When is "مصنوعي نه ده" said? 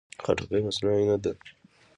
0.65-1.31